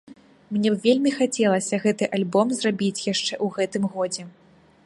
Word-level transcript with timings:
Мне 0.55 0.69
б 0.75 0.79
вельмі 0.85 1.11
хацелася 1.17 1.79
гэты 1.85 2.09
альбом 2.19 2.47
зрабіць 2.61 3.05
яшчэ 3.13 3.33
ў 3.45 3.59
гэтым 3.59 3.83
годзе. 3.97 4.23